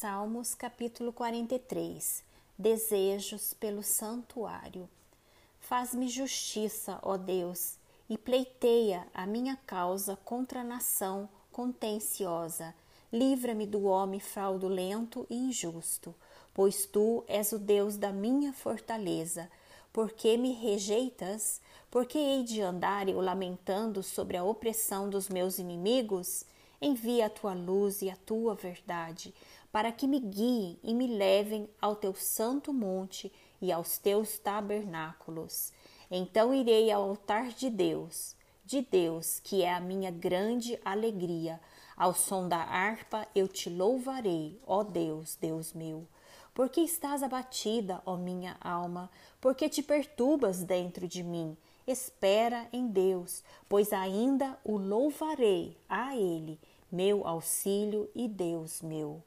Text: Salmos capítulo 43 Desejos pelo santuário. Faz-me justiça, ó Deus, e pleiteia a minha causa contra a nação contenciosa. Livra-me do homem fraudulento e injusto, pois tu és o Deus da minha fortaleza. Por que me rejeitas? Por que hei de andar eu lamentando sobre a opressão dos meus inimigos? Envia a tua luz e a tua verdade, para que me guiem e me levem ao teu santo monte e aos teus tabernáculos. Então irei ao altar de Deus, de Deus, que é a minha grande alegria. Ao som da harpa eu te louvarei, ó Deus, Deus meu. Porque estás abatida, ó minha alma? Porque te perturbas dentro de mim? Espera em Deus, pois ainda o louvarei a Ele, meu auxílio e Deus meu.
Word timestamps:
Salmos 0.00 0.54
capítulo 0.54 1.12
43 1.12 2.24
Desejos 2.56 3.52
pelo 3.52 3.82
santuário. 3.82 4.88
Faz-me 5.58 6.08
justiça, 6.08 6.98
ó 7.02 7.18
Deus, 7.18 7.76
e 8.08 8.16
pleiteia 8.16 9.06
a 9.12 9.26
minha 9.26 9.58
causa 9.66 10.16
contra 10.24 10.60
a 10.60 10.64
nação 10.64 11.28
contenciosa. 11.52 12.74
Livra-me 13.12 13.66
do 13.66 13.82
homem 13.84 14.20
fraudulento 14.20 15.26
e 15.28 15.36
injusto, 15.36 16.14
pois 16.54 16.86
tu 16.86 17.22
és 17.28 17.52
o 17.52 17.58
Deus 17.58 17.98
da 17.98 18.10
minha 18.10 18.54
fortaleza. 18.54 19.50
Por 19.92 20.12
que 20.12 20.38
me 20.38 20.54
rejeitas? 20.54 21.60
Por 21.90 22.06
que 22.06 22.16
hei 22.16 22.42
de 22.42 22.62
andar 22.62 23.06
eu 23.06 23.20
lamentando 23.20 24.02
sobre 24.02 24.38
a 24.38 24.44
opressão 24.44 25.10
dos 25.10 25.28
meus 25.28 25.58
inimigos? 25.58 26.46
Envia 26.82 27.26
a 27.26 27.30
tua 27.30 27.52
luz 27.52 28.00
e 28.00 28.08
a 28.08 28.16
tua 28.16 28.54
verdade, 28.54 29.34
para 29.70 29.92
que 29.92 30.06
me 30.06 30.18
guiem 30.18 30.78
e 30.82 30.94
me 30.94 31.06
levem 31.06 31.68
ao 31.78 31.94
teu 31.94 32.14
santo 32.14 32.72
monte 32.72 33.30
e 33.60 33.70
aos 33.70 33.98
teus 33.98 34.38
tabernáculos. 34.38 35.74
Então 36.10 36.54
irei 36.54 36.90
ao 36.90 37.02
altar 37.02 37.48
de 37.48 37.68
Deus, 37.68 38.34
de 38.64 38.80
Deus, 38.80 39.40
que 39.40 39.62
é 39.62 39.74
a 39.74 39.78
minha 39.78 40.10
grande 40.10 40.80
alegria. 40.82 41.60
Ao 41.94 42.14
som 42.14 42.48
da 42.48 42.62
harpa 42.62 43.28
eu 43.34 43.46
te 43.46 43.68
louvarei, 43.68 44.58
ó 44.66 44.82
Deus, 44.82 45.36
Deus 45.36 45.74
meu. 45.74 46.06
Porque 46.54 46.80
estás 46.80 47.22
abatida, 47.22 48.02
ó 48.06 48.16
minha 48.16 48.56
alma? 48.58 49.10
Porque 49.38 49.68
te 49.68 49.82
perturbas 49.82 50.62
dentro 50.62 51.06
de 51.06 51.22
mim? 51.22 51.56
Espera 51.86 52.68
em 52.72 52.86
Deus, 52.86 53.42
pois 53.68 53.92
ainda 53.92 54.58
o 54.64 54.76
louvarei 54.76 55.76
a 55.88 56.16
Ele, 56.16 56.58
meu 56.90 57.26
auxílio 57.26 58.10
e 58.14 58.28
Deus 58.28 58.82
meu. 58.82 59.22